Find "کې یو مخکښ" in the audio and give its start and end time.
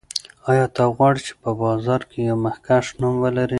2.09-2.85